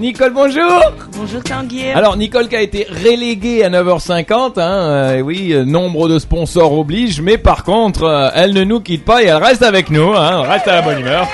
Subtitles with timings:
[0.00, 0.80] Nicole, bonjour
[1.14, 1.90] Bonjour Tanguy.
[1.90, 6.72] Alors Nicole qui a été reléguée à 9h50, hein, euh, oui, euh, nombre de sponsors
[6.72, 10.14] oblige, mais par contre, euh, elle ne nous quitte pas et elle reste avec nous,
[10.14, 11.28] hein, reste à la bonne humeur.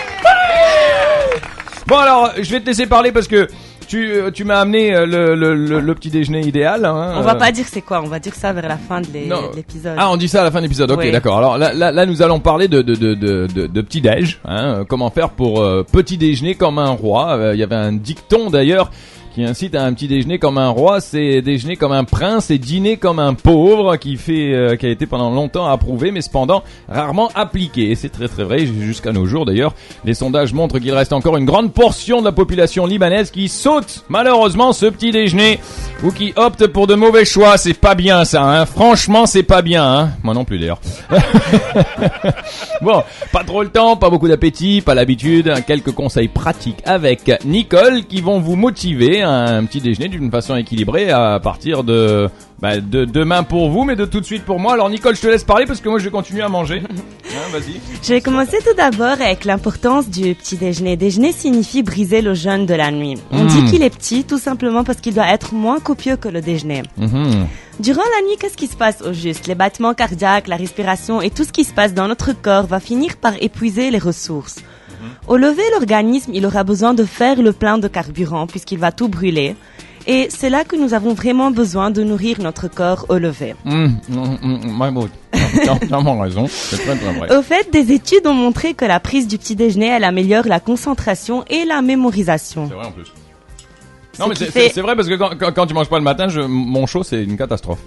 [1.87, 3.47] Bon alors, je vais te laisser parler parce que
[3.87, 6.85] tu, euh, tu m'as amené euh, le, le, le, le petit déjeuner idéal.
[6.85, 7.35] Hein, On va euh.
[7.35, 9.07] pas dire c'est quoi, on va dire ça vers la fin de
[9.55, 9.97] l'épisode.
[9.99, 10.91] Ah, on dit ça à la fin de l'épisode.
[10.91, 11.11] Ok, Oui.
[11.13, 11.39] d'accord.
[11.39, 14.41] Alors là, là, là, nous allons parler de de de de, petit déj.
[14.45, 17.37] Hein, comment faire pour euh, petit déjeuner comme un roi.
[17.39, 18.91] Euh, Il y avait un dicton d'ailleurs
[19.37, 22.57] qui incite à un petit déjeuner comme un roi, c'est déjeuner comme un prince et
[22.57, 26.63] dîner comme un pauvre, qui fait, euh, qui a été pendant longtemps approuvé, mais cependant
[26.89, 27.91] rarement appliqué.
[27.91, 29.75] Et c'est très très vrai jusqu'à nos jours d'ailleurs.
[30.07, 34.07] Les sondages montrent qu'il reste encore une grande portion de la population libanaise qui saute
[34.09, 35.61] malheureusement ce petit déjeuner
[36.03, 37.59] ou qui opte pour de mauvais choix.
[37.59, 38.43] C'est pas bien ça.
[38.43, 38.65] Hein.
[38.65, 39.85] Franchement, c'est pas bien.
[39.85, 40.11] Hein.
[40.23, 40.81] Moi non plus d'ailleurs.
[42.83, 48.05] Bon, pas trop le temps, pas beaucoup d'appétit, pas l'habitude, quelques conseils pratiques avec Nicole
[48.05, 52.29] qui vont vous motiver un petit déjeuner d'une façon équilibrée à partir de,
[52.61, 54.75] bah, de demain pour vous, mais de tout de suite pour moi.
[54.75, 56.83] Alors Nicole, je te laisse parler parce que moi je vais continuer à manger.
[57.29, 57.81] Hein, Vas-y.
[58.03, 60.97] Je vais commencer tout d'abord avec l'importance du petit déjeuner.
[60.97, 63.19] Déjeuner signifie briser le jeûne de la nuit.
[63.31, 66.41] On dit qu'il est petit tout simplement parce qu'il doit être moins copieux que le
[66.41, 66.85] déjeuner.
[66.97, 67.47] Mhm.
[67.79, 69.49] Durant la nuit, qu'est-ce qui se passe au juste?
[69.49, 72.81] Les battements cardiaques, la respiration et tout ce qui se passe dans notre corps va
[72.81, 74.57] finir par épuiser les ressources.
[75.29, 79.09] Au lever, l'organisme, il aura besoin de faire le plein de carburant puisqu'il va tout
[79.09, 79.57] brûler.
[80.09, 83.57] Et c'est là que nous avons vraiment besoin de nourrir notre corps au lever.
[83.65, 83.99] Mhm.
[84.09, 84.77] Mhm.
[84.79, 85.11] Mahmoud.
[85.33, 86.47] T'as raison.
[86.49, 87.37] C'est très très vrai.
[87.37, 90.61] Au fait, des études ont montré que la prise du petit déjeuner, elle améliore la
[90.61, 92.69] concentration et la mémorisation.
[92.69, 93.13] C'est vrai en plus.
[94.19, 96.29] Non mais c'est fait- vrai parce que quand, quand, quand tu manges pas le matin,
[96.29, 97.81] je, mon chaud c'est une catastrophe.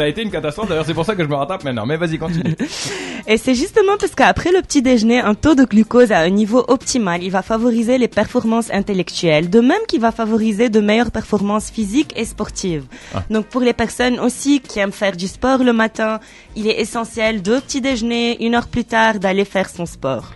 [0.00, 1.84] Ça a été une catastrophe d'ailleurs, c'est pour ça que je me rattrape maintenant.
[1.84, 2.56] Mais vas-y, continue.
[3.26, 6.64] Et c'est justement parce qu'après le petit déjeuner, un taux de glucose à un niveau
[6.68, 11.70] optimal, il va favoriser les performances intellectuelles, de même qu'il va favoriser de meilleures performances
[11.70, 12.86] physiques et sportives.
[13.14, 13.24] Ah.
[13.28, 16.18] Donc pour les personnes aussi qui aiment faire du sport le matin,
[16.56, 20.32] il est essentiel de petit déjeuner, une heure plus tard d'aller faire son sport.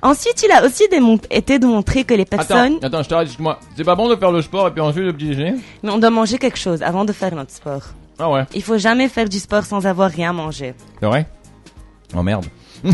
[0.00, 0.84] Ensuite, il a aussi
[1.30, 3.58] été démontré que les personnes, Attends, attends, je t'arrête, excuse-moi.
[3.76, 5.56] C'est pas bon de faire le sport et puis ensuite le petit déjeuner?
[5.82, 7.82] Mais on doit manger quelque chose avant de faire notre sport.
[8.18, 10.74] Ah ouais, Il faut jamais faire du sport sans avoir rien mangé.
[11.00, 11.26] c'est vrai?
[12.16, 12.46] Oh merde.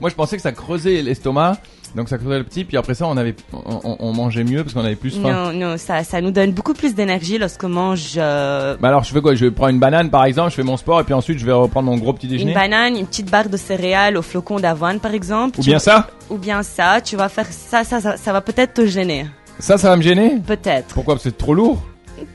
[0.00, 1.56] Moi je pensais que ça creusait l'estomac,
[1.94, 4.84] donc ça creusait le petit, puis après ça on avait, on, mangeait mieux parce qu'on
[4.84, 5.52] avait plus faim.
[5.52, 9.12] Non, non, ça, ça nous donne beaucoup plus d'énergie lorsqu'on mange euh, Bah alors je
[9.12, 9.34] fais quoi?
[9.34, 11.52] Je prends une banane par exemple, je fais mon sport et puis ensuite je vais
[11.52, 15.00] reprendre mon gros petit une déjeuner banane, une petite barre de céréales au flocon d'avoine
[15.00, 15.58] par exemple.
[15.60, 16.08] Ou Tu- bien ça?
[16.30, 19.26] Ou bien ça, tu vas faire ça, ça, ça, ça va peut-être te gêner.
[19.58, 20.38] Ça, ça va me gêner?
[20.46, 20.88] Peut-être.
[20.94, 21.14] Pourquoi?
[21.14, 21.82] Parce que c'est trop lourd?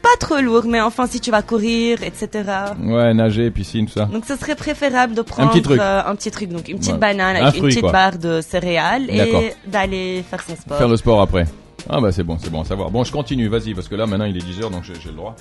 [0.02, 2.30] Pas trop lourd, mais enfin si tu vas courir, etc.
[2.84, 4.06] Ouais, nager, piscine, tout ça.
[4.06, 5.80] Donc ce serait préférable de prendre petit truc.
[5.80, 6.98] euh, un petit truc, donc une petite Ouais.
[7.00, 7.92] banane Un avec une petite quoi.
[7.92, 10.78] barre de céréales et d'aller faire son sport.
[10.78, 11.46] Faire le sport après.
[11.90, 12.92] Ah bah c'est bon, c'est bon à savoir.
[12.92, 15.16] Bon, je continue, vas-y, parce que là maintenant il est 10h donc j'ai j'ai le
[15.16, 15.36] droit.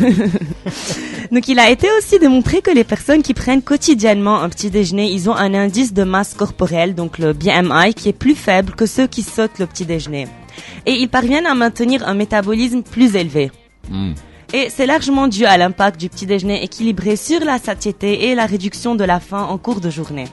[1.30, 5.10] Donc il a été aussi démontré que les personnes qui prennent quotidiennement un petit déjeuner,
[5.10, 8.86] ils ont un indice de masse corporelle, donc le BMI, qui est plus faible que
[8.86, 10.26] ceux qui sautent le petit déjeuner.
[10.86, 13.50] Et ils parviennent à maintenir un métabolisme plus élevé.
[13.90, 14.12] Hmm.
[14.52, 18.46] Et c'est largement dû à l'impact du petit déjeuner équilibré sur la satiété et la
[18.46, 20.26] réduction de la faim en cours de journée.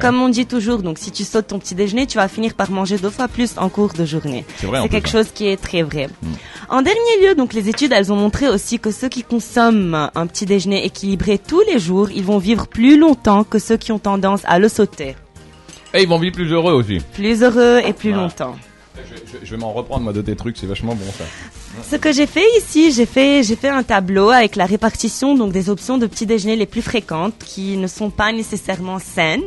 [0.00, 2.70] Comme on dit toujours, donc si tu sautes ton petit déjeuner, tu vas finir par
[2.70, 4.44] manger deux fois plus en cours de journée.
[4.56, 5.10] C'est quelque hein.
[5.10, 6.08] chose qui est très vrai.
[6.68, 10.26] En dernier lieu, donc les études, elles ont montré aussi que ceux qui consomment un
[10.26, 13.98] petit déjeuner équilibré tous les jours, ils vont vivre plus longtemps que ceux qui ont
[13.98, 15.14] tendance à le sauter.
[15.94, 16.98] Et ils vont vivre plus heureux aussi.
[17.14, 18.24] Plus heureux et plus Voilà.
[18.24, 18.56] longtemps.
[18.96, 21.24] Je, je- je vais m'en reprendre moi de tes trucs, c'est vachement bon ça.
[21.82, 25.52] Ce que j'ai fait ici, j'ai fait, j'ai fait un tableau avec la répartition donc
[25.52, 29.42] des options de petit déjeuner les plus fréquentes qui ne sont pas nécessairement saines,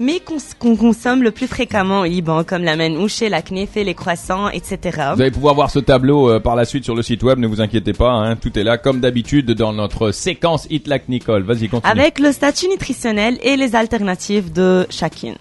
[0.00, 3.94] mais qu'on qu'on consomme le plus fréquemment au Liban, comme la manouche, la knefé, les
[3.94, 4.78] croissants, etc.
[5.14, 7.46] Vous allez pouvoir voir ce tableau euh, par la suite sur le site web, ne
[7.46, 11.42] vous inquiétez pas, hein, tout est là comme d'habitude dans notre séquence Hit Like Nicole.
[11.42, 11.92] Vas-y, continue.
[11.92, 15.36] Avec le statut nutritionnel et les alternatives de chacune.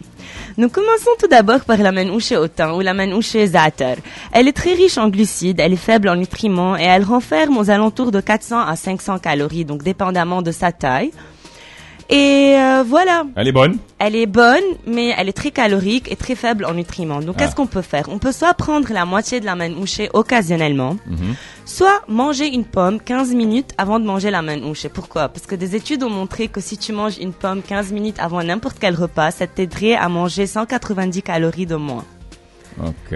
[0.57, 3.95] Nous commençons tout d'abord par la manouche au thym ou la manouche zaatar.
[4.31, 7.69] Elle est très riche en glucides, elle est faible en nutriments et elle renferme aux
[7.69, 11.11] alentours de 400 à 500 calories, donc dépendamment de sa taille.
[12.09, 13.77] Et euh, voilà, Elle est bonne?
[13.97, 17.21] elle est bonne, mais elle est très calorique et très faible en nutriments.
[17.21, 17.43] Donc, Ah.
[17.43, 18.05] qu'est-ce qu'on peut faire?
[18.09, 21.35] On peut soit prendre la moitié de la manouche occasionnellement, Mhm.
[21.65, 24.87] Soit manger une pomme 15 minutes avant de manger la manouche.
[24.87, 25.29] Pourquoi?
[25.29, 28.43] Parce que des études ont montré que si tu manges une pomme 15 minutes avant
[28.43, 32.05] n'importe quel repas, ça t'aiderait à manger 190 calories de moins.
[32.79, 33.15] Ok.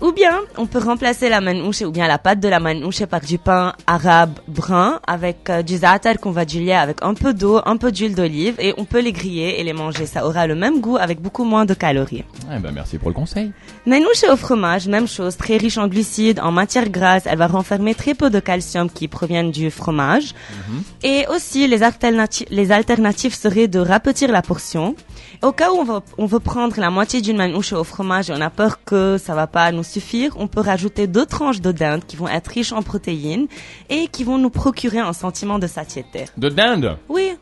[0.00, 3.20] Ou bien, on peut remplacer la manouche ou bien la pâte de la manouche par
[3.20, 7.60] du pain arabe brun avec euh, du za'atar qu'on va diluer avec un peu d'eau,
[7.64, 10.04] un peu d'huile d'olive et on peut les griller et les manger.
[10.06, 12.24] Ça aura le même goût avec beaucoup moins de calories.
[12.54, 13.52] Eh ben, merci pour le conseil.
[13.86, 17.22] Manouche au fromage, même chose, très riche en glucides, en matière grasse.
[17.26, 20.34] Elle va renfermer très peu de calcium qui proviennent du fromage.
[21.04, 24.96] Et aussi, les, alternati- les alternatives seraient de rapetir la portion.
[25.42, 25.84] Au cas où
[26.18, 29.34] on, veut prendre la moitié d'une manouche au fromage et on a peur que ça
[29.34, 32.72] va pas nous suffire, on peut rajouter deux tranches de dinde qui vont être riches
[32.72, 33.46] en protéines
[33.90, 36.24] et qui vont nous procurer un sentiment de satiété.
[36.36, 37.32] De dinde, Oui,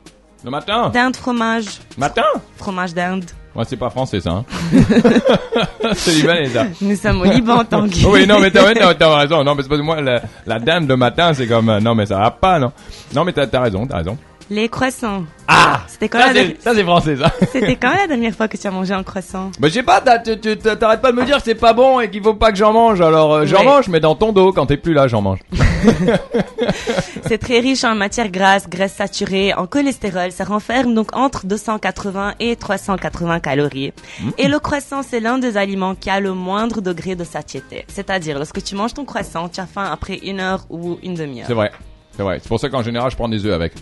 [0.44, 0.88] le matin?
[0.90, 1.66] dinde fromage,
[1.96, 2.24] Matin?
[2.56, 3.24] Fromage dinde.
[3.54, 4.30] Ouais, c'est pas français ça.
[4.30, 4.44] Hein.
[5.94, 6.64] c'est libanais ça.
[6.80, 8.04] Nous sommes au Liban, Tanguy.
[8.06, 9.44] Oui, non, mais t'as ouais, t'as- t'as raison.
[9.44, 11.94] Non, mais c'est parce que moi, la, la dinde de matin, c'est comme, euh, non,
[11.94, 12.72] mais ça va pas, non.
[13.14, 14.16] Non, mais t'as as raison, t'as raison.
[14.52, 15.24] Les croissants.
[15.48, 16.18] Ah C'était quand,
[16.60, 17.32] Ça, la français, ça.
[17.52, 20.02] C'était quand la dernière fois que tu as mangé un croissant Bah, je sais pas,
[20.02, 22.70] t'arrêtes pas de me dire que c'est pas bon et qu'il faut pas que j'en
[22.74, 23.00] mange.
[23.00, 23.64] Alors, euh, j'en Ouais.
[23.64, 25.38] mange, mais dans ton dos, quand t'es plus là, j'en mange.
[27.26, 30.32] C'est très riche en matières grasses, graisses saturées, en cholestérol.
[30.32, 33.94] Ça renferme donc entre 280 et 380 calories.
[34.36, 37.86] Et le croissant, c'est l'un des aliments qui a le moindre degré de satiété.
[37.88, 41.46] C'est-à-dire, lorsque tu manges ton croissant, tu as faim après une heure ou une demi-heure.
[41.46, 41.72] C'est vrai.
[42.14, 42.38] C'est vrai.
[42.42, 43.72] C'est pour ça qu'en général, je prends des œufs avec.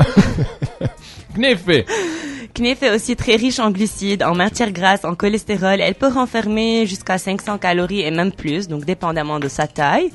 [1.36, 1.84] Kneffé.
[2.54, 5.80] Knef est aussi très riche en glucides, en matières grasses, en cholestérol.
[5.80, 10.10] Elle peut renfermer jusqu'à 500 calories et même plus, donc dépendamment de sa taille.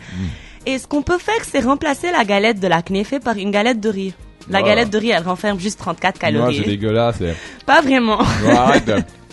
[0.66, 3.80] Et ce qu'on peut faire, c'est remplacer la galette de la knefé par une galette
[3.80, 4.14] de riz.
[4.50, 6.58] La galette de riz, elle renferme juste 34 Moi, calories.
[6.58, 7.24] c'est dégueulasse.
[7.66, 8.20] Pas vraiment.
[8.48, 8.92] Arrête.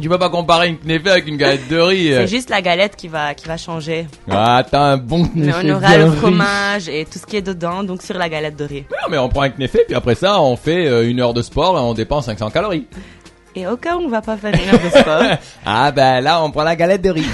[0.00, 2.08] Tu peux pas comparer une kneffé avec une galette de riz.
[2.12, 4.06] C'est juste la galette qui va, qui va changer.
[4.30, 6.18] Ah, t'as un bon Mais kneffé on aura le riche.
[6.18, 8.84] fromage et tout ce qui est dedans, donc sur la galette de riz.
[8.90, 11.42] Non, mais on prend un kneffé, puis après ça, on fait euh, une heure de
[11.42, 12.86] sport et on dépense 500 calories.
[13.56, 15.22] Et au cas où on va pas faire une heure de sport,
[15.66, 17.26] Ah, ben là, on prend la galette de riz.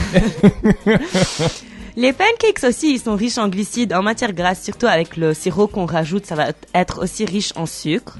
[1.96, 5.66] les pancakes aussi, ils sont riches en glucides, en matière grasse, surtout avec le sirop
[5.66, 8.18] qu'on rajoute, ça va être aussi riche en sucre.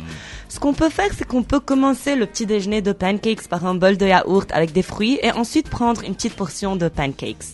[0.49, 3.75] Ce qu'on peut faire, c'est qu'on peut commencer le petit déjeuner de pancakes par un
[3.75, 7.44] bol de yaourt avec des fruits et ensuite prendre une petite portion de pancakes.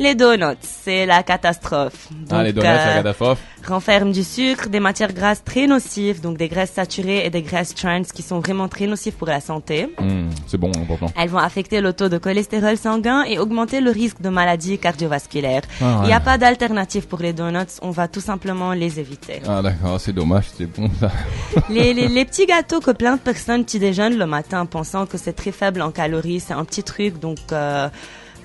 [0.00, 2.08] Les donuts, c'est la catastrophe.
[2.30, 3.38] ah, les donuts, la euh, catastrophe.
[3.68, 7.74] renferme du sucre, des matières grasses très nocives, donc des graisses saturées et des graisses
[7.74, 9.90] trans qui sont vraiment très nocives pour la santé.
[10.00, 11.12] Hmm, c'est bon, pourtant.
[11.18, 15.64] Elles vont affecter le taux de cholestérol sanguin et augmenter le risque de maladies cardiovasculaires.
[15.82, 16.00] Ah.
[16.04, 19.42] Il n'y a pas d'alternative pour les donuts, on va tout simplement les éviter.
[19.46, 21.10] Ah, d'accord, c'est dommage, c'est bon, ça.
[21.68, 25.18] les, les, les petits gâteaux que plein de personnes petit déjeunent le matin pensant que
[25.18, 27.36] c'est très faible en calories, c'est un petit truc, donc...
[27.52, 27.90] euh,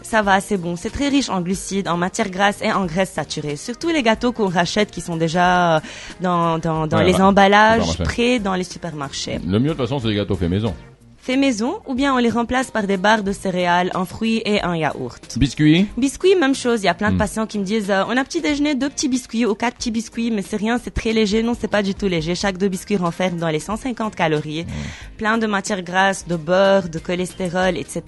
[0.06, 0.76] ça va, c'est bon.
[0.76, 3.56] C'est très riche en glucides, en matières grasses et en graisses saturées.
[3.58, 5.80] Surtout les gâteaux qu'on rachète qui sont déjà euh,
[6.22, 9.40] dans, dans, dans Ouais, les bah, emballages prêts dans les supermarchés.
[9.46, 10.74] Le mieux, de toute façon, c'est les gâteaux faits maison.
[11.26, 14.62] Fait maison ou bien on les remplace par des barres de céréales, un fruit et
[14.62, 15.38] un yaourt.
[15.40, 16.84] Biscuits Biscuits, même chose.
[16.84, 17.18] Il y a plein de Mm.
[17.18, 19.90] patients qui me disent euh, on a petit déjeuner, deux petits biscuits ou quatre petits
[19.90, 21.42] biscuits, mais c'est rien, c'est très léger.
[21.42, 22.36] Non, c'est pas du tout léger.
[22.36, 24.68] Chaque deux biscuits renferme dans les 150 calories,
[25.18, 28.04] plein de matières grasses, de beurre, de cholestérol, etc.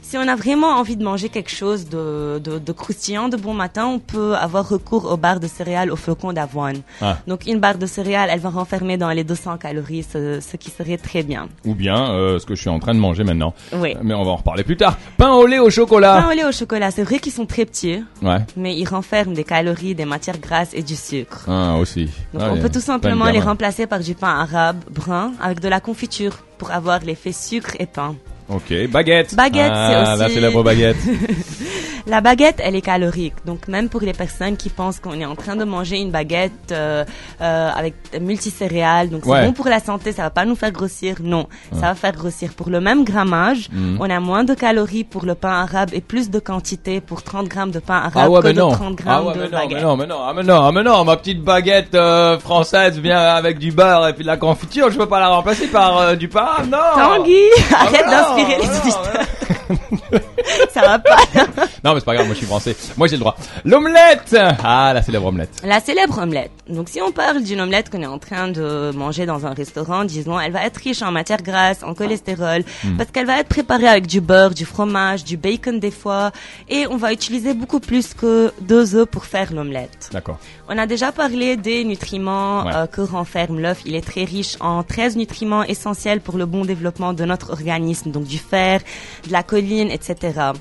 [0.00, 3.54] Si on a vraiment envie de manger quelque chose de, de, de croustillant de bon
[3.54, 6.82] matin, on peut avoir recours aux barres de céréales aux flocons d'avoine.
[7.02, 7.18] Ah.
[7.26, 10.70] Donc une barre de céréales, elle va renfermer dans les 200 calories, ce, ce qui
[10.70, 11.48] serait très bien.
[11.64, 13.54] Ou bien, euh, ce que je suis en train de manger maintenant.
[13.72, 13.96] Oui.
[14.02, 14.96] Mais on va en reparler plus tard.
[15.16, 16.20] Pain au lait au chocolat.
[16.22, 18.38] Pain au lait au chocolat, c'est vrai qu'ils sont très petits, Ouais.
[18.56, 21.46] mais ils renferment des calories, des matières grasses et du sucre.
[21.48, 22.04] Ah, aussi.
[22.32, 25.68] Donc Ah, on peut tout simplement les remplacer par du pain arabe brun avec de
[25.68, 28.14] la confiture pour avoir l'effet sucre et pain.
[28.50, 29.34] Ok, baguette.
[29.34, 30.96] Baguette, ah, c'est la célèbre baguette.
[32.06, 33.32] La baguette, elle est calorique.
[33.46, 36.52] Donc même pour les personnes qui pensent qu'on est en train de manger une baguette
[36.70, 37.02] euh,
[37.40, 41.16] euh, avec multicéréales, donc c'est bon pour la santé, ça va pas nous faire grossir.
[41.22, 42.52] Non, ça va faire grossir.
[42.54, 43.96] Pour le même grammage, Mhm.
[44.00, 47.48] on a moins de calories pour le pain arabe et plus de quantité pour 30
[47.48, 48.70] grammes de pain arabe Ah ouais, que mais de non.
[48.72, 49.72] 30 grammes Ah ouais, de mais non, baguette.
[49.78, 52.98] mais non, mais non, ah, mais non, ah, mais non, ma petite baguette euh, française
[52.98, 55.96] vient avec du beurre et puis de la confiture, je peux pas la remplacer par
[55.98, 56.78] euh, du pain, non.
[56.94, 57.34] Tanguy,
[57.74, 60.20] arrête d'inspirer les auditeurs.
[60.70, 61.16] ça va pas.
[61.84, 62.74] Non, mais c'est pas grave, moi je suis français.
[62.96, 63.36] Moi j'ai le droit.
[63.64, 65.50] L'omelette Ah, la célèbre omelette.
[65.64, 66.50] La célèbre omelette.
[66.68, 70.04] Donc si on parle d'une omelette qu'on est en train de manger dans un restaurant,
[70.04, 72.96] disons, elle va être riche en matières grasses, en cholestérol, Hmm.
[72.96, 76.32] parce qu'elle va être préparée avec du beurre, du fromage, du bacon des fois,
[76.68, 80.08] et on va utiliser beaucoup plus que deux œufs pour faire l'omelette.
[80.12, 80.38] D'accord.
[80.68, 82.72] On a déjà parlé des nutriments Ouais.
[82.74, 83.80] euh, que renferme l'œuf.
[83.84, 88.10] Il est très riche en 13 nutriments essentiels pour le bon développement de notre organisme,
[88.10, 88.80] donc du fer,
[89.26, 90.16] de la choline, etc.
[90.34, 90.52] Mhm.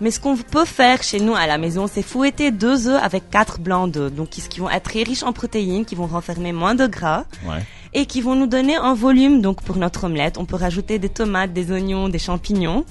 [0.00, 3.28] Mais ce qu'on peut faire chez nous à la maison, c'est fouetter deux œufs avec
[3.30, 6.52] quatre blancs d'œufs, donc qui qui vont être très riches en protéines, qui vont renfermer
[6.52, 7.58] moins de gras Ouais.
[7.92, 9.42] et qui vont nous donner un volume.
[9.42, 12.84] Donc pour notre omelette, on peut rajouter des tomates, des oignons, des champignons.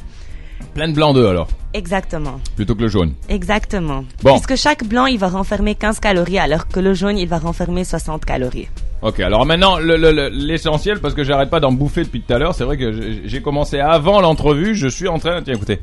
[0.73, 2.39] Plein de blanc d'œuf alors, Exactement.
[2.57, 3.13] plutôt que le jaune.
[3.29, 4.03] Exactement.
[4.23, 4.33] Bon.
[4.33, 7.85] Puisque chaque blanc, il va renfermer 15 calories, alors que le jaune, il va renfermer
[7.85, 8.67] 60 calories.
[9.01, 12.33] Ok, alors maintenant le- le- le- l'essentiel parce que j'arrête pas d'en bouffer depuis tout
[12.33, 12.53] à l'heure.
[12.53, 14.75] C'est vrai que j'ai- j'ai commencé avant l'entrevue.
[14.75, 15.41] Je suis en train.
[15.41, 15.79] Tiens, écoutez.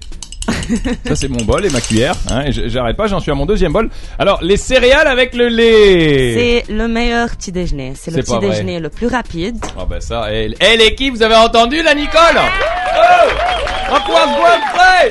[1.07, 2.15] Ça c'est mon bol et ma cuillère.
[2.31, 3.07] Hein, j'arrête pas.
[3.07, 3.89] J'en suis à mon deuxième bol.
[4.19, 6.63] Alors les céréales avec le lait.
[6.67, 7.93] C'est le meilleur petit déjeuner.
[7.95, 8.49] C'est le petit vrai.
[8.49, 9.65] déjeuner le plus rapide.
[9.79, 10.33] Ah ben ça.
[10.33, 12.39] Et, et l'équipe, vous avez entendu la Nicole?
[13.91, 13.95] Oh
[14.75, 15.11] prêt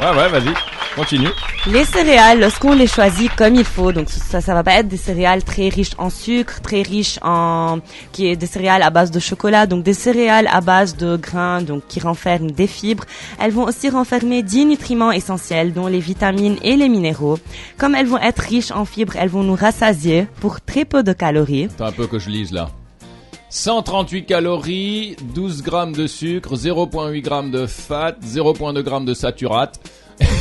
[0.00, 0.73] Ouais ouais, vas-y.
[0.96, 1.28] Continue.
[1.66, 4.96] Les céréales, lorsqu'on les choisit comme il faut, donc ça, ça va pas être des
[4.96, 7.80] céréales très riches en sucre, très riches en,
[8.12, 11.62] qui est des céréales à base de chocolat, donc des céréales à base de grains,
[11.62, 13.04] donc qui renferment des fibres.
[13.40, 17.38] Elles vont aussi renfermer 10 nutriments essentiels, dont les vitamines et les minéraux.
[17.76, 21.12] Comme elles vont être riches en fibres, elles vont nous rassasier pour très peu de
[21.12, 21.64] calories.
[21.64, 22.70] Attends un peu que je lise là.
[23.50, 29.80] 138 calories, 12 grammes de sucre, 0.8 grammes de fat, 0.2 grammes de saturate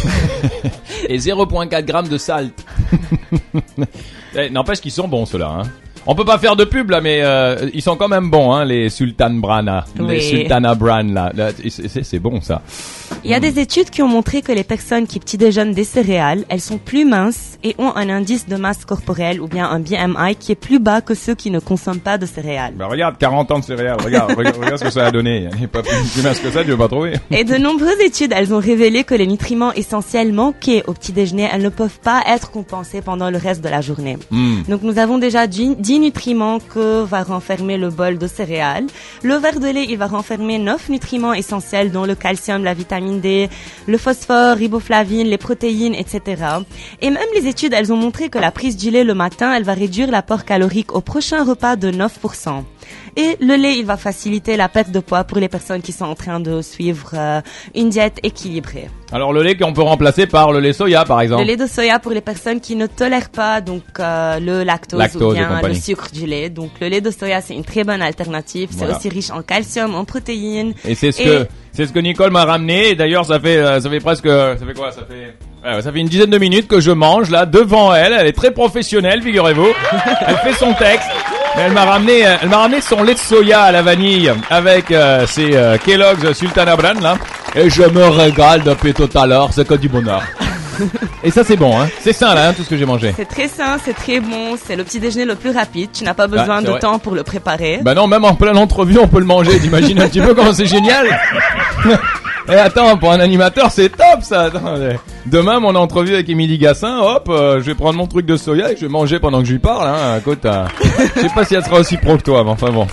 [1.09, 2.53] et 0.4 grammes de salt.
[4.35, 5.59] Eh, N'empêche qu'ils sont bons ceux-là.
[5.61, 5.69] Hein.
[6.05, 8.65] On peut pas faire de pub là, mais euh, ils sont quand même bons, hein,
[8.65, 10.19] les Sultan Brana, les.
[10.19, 11.31] Sultana Bran là.
[11.33, 12.61] Là, c'est- bon ça.
[13.23, 15.83] Il y a des études qui ont montré que les personnes qui petit déjeunent des
[15.85, 19.79] céréales, elles sont plus minces et ont un indice de masse corporelle ou bien un
[19.79, 22.73] BMI qui est plus bas que ceux qui ne consomment pas de céréales.
[22.75, 25.47] Bah regarde, 40 ans de céréales, regarde, regarde, regarde ce que ça a donné.
[25.55, 27.13] Il n'est pas plus, plus mince que ça, tu veux pas trouver.
[27.31, 31.47] Et de nombreuses études, elles ont révélé que les nutriments essentiels manqués au petit déjeuner,
[31.53, 34.17] elles ne peuvent pas être compensés pendant le reste de la journée.
[34.31, 34.63] Hmm.
[34.67, 38.87] Donc nous avons déjà 10 10 nutriments que va renfermer le bol de céréales.
[39.21, 43.21] Le verre de lait, il va renfermer 9 nutriments essentiels dont le calcium, la vitamine
[43.21, 43.47] D,
[43.85, 46.21] le phosphore, riboflavine, les protéines, etc.
[46.99, 49.65] Et même les études, elles ont montré que la prise du lait le matin, elle
[49.65, 52.63] va réduire l'apport calorique au prochain repas de 9%.
[53.15, 56.05] Et le lait, il va faciliter la perte de poids pour les personnes qui sont
[56.05, 57.41] en train de suivre euh,
[57.75, 58.89] une diète équilibrée.
[59.11, 61.43] Alors le lait qu'on peut remplacer par le lait soya par exemple.
[61.43, 64.97] Le lait de soya pour les personnes qui ne tolèrent pas donc euh, le lactose,
[64.97, 65.73] Lactose ou bien le.
[65.83, 66.49] Sucre du lait.
[66.49, 68.69] Donc le lait de soya c'est une très bonne alternative.
[68.71, 70.73] C'est aussi riche en calcium, en protéines.
[70.87, 72.93] Et c'est ce Et- que c'est ce que Nicole m'a ramené.
[72.95, 74.91] D'ailleurs, ça fait euh, ça fait presque ça fait quoi?
[74.91, 75.35] Ça fait
[75.81, 78.13] ça fait une dizaine de minutes que je mange là devant elle.
[78.13, 79.69] Elle est très professionnelle, figurez-vous.
[80.27, 81.09] elle fait son texte.
[81.55, 84.31] Mais elle m'a ramené euh, elle m'a ramené son lait de soya à la vanille
[84.49, 87.17] avec euh, ses euh, Kellogg's Sultana Bran là.
[87.55, 89.49] Et je me régale depuis tout à l'heure.
[89.53, 90.23] C'est que du bonheur.
[91.23, 91.87] Et ça c'est bon hein.
[92.01, 93.13] C'est ça là hein, tout ce que j'ai mangé.
[93.15, 95.89] C'est très sain, c'est très bon, c'est le petit déjeuner le plus rapide.
[95.93, 96.79] Tu n'as pas besoin c'est de vrai.
[96.79, 97.79] temps pour le préparer.
[97.83, 99.59] Bah non, même en pleine entrevue, on peut le manger.
[99.59, 101.07] T'imagines un petit peu comment c'est génial
[102.49, 104.41] Et attends, pour un animateur, c'est top ça.
[104.43, 104.75] Attends,
[105.25, 108.71] demain, mon entrevue avec Émilie Gassin, hop, euh, je vais prendre mon truc de soya
[108.71, 109.87] et je vais manger pendant que je lui parle.
[109.87, 110.17] Hein.
[110.19, 110.65] Écoute, euh,
[111.15, 112.85] je sais pas si elle sera aussi pro que toi, mais enfin bon.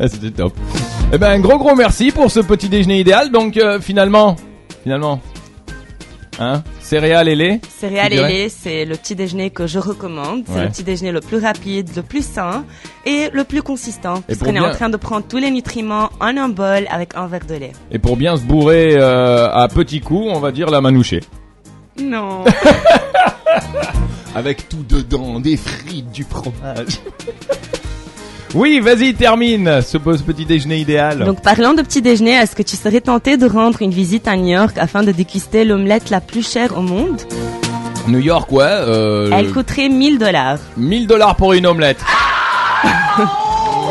[0.00, 0.54] Ah, C'était top.
[1.12, 3.30] Eh ben, un gros gros merci pour ce petit déjeuner idéal.
[3.30, 4.36] Donc, euh, finalement,
[4.82, 5.20] finalement,
[6.38, 7.60] hein, céréales et lait.
[7.68, 10.44] Céréales et lait, c'est le petit déjeuner que je recommande.
[10.46, 10.62] C'est Ouais.
[10.64, 12.64] le petit déjeuner le plus rapide, le plus sain
[13.06, 14.14] et le plus consistant.
[14.14, 17.26] pour Puisqu'on est en train de prendre tous les nutriments en un bol avec un
[17.26, 17.72] verre de lait.
[17.90, 21.20] Et pour bien se bourrer euh, à petits coups, on va dire la manoucher.
[22.00, 22.44] Non.
[24.34, 27.00] Avec tout dedans, des frites, du fromage.
[28.54, 31.24] oui, vas-y, termine ce, ce petit déjeuner idéal.
[31.24, 34.36] Donc parlant de petit déjeuner, est-ce que tu serais tenté de rendre une visite à
[34.36, 37.20] New York afin de déguster l'omelette la plus chère au monde?
[38.08, 38.62] New York, ouais.
[38.64, 40.58] Euh, Elle coûterait 1000 dollars.
[40.76, 42.00] 1000 dollars pour une omelette.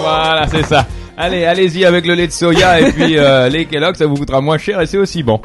[0.02, 0.86] voilà, c'est ça.
[1.18, 4.42] Allez, allez-y avec le lait de soya et puis euh, les Kellogg, ça vous coûtera
[4.42, 5.40] moins cher et c'est aussi bon.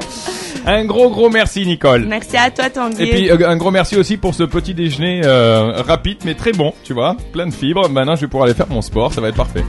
[0.67, 2.07] Un gros gros merci Nicole.
[2.07, 3.03] Merci à toi Tanguy.
[3.03, 6.53] Et puis euh, un gros merci aussi pour ce petit déjeuner euh, rapide mais très
[6.53, 7.89] bon, tu vois, plein de fibres.
[7.89, 9.65] Maintenant, je vais pouvoir aller faire mon sport, ça va être parfait.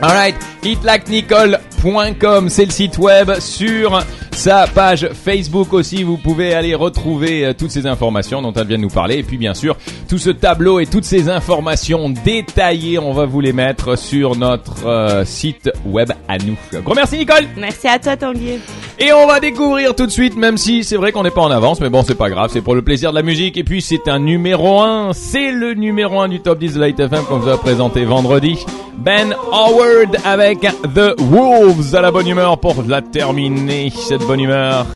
[0.00, 4.02] Alright, hitlakenicole.com, c'est le site web sur
[4.40, 6.02] sa page Facebook aussi.
[6.02, 9.18] Vous pouvez aller retrouver euh, toutes ces informations dont elle vient de nous parler.
[9.18, 9.76] Et puis bien sûr,
[10.08, 14.86] tout ce tableau et toutes ces informations détaillées, on va vous les mettre sur notre
[14.86, 16.56] euh, site web à nous.
[16.82, 18.58] Gros merci Nicole Merci à toi Tanguy.
[18.98, 21.50] et on va découvrir tout de suite, même si c'est vrai qu'on n'est pas en
[21.50, 23.58] avance, mais bon, c'est pas grave, c'est pour le plaisir de la musique.
[23.58, 26.98] Et puis c'est un numéro 1, c'est le numéro 1 du top 10 de Light
[26.98, 28.56] FM qu'on vous a présenté vendredi.
[28.96, 34.86] Ben Howard avec The Wolves à la bonne humeur pour la terminer, cette bonne humeur.